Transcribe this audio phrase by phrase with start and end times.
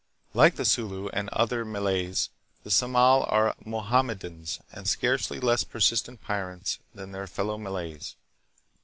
[0.33, 2.31] Like the Sulu and other Malays,
[2.63, 8.15] the Samal are Mohammedans, and scarcely less persistent pirates than their fellow Malays.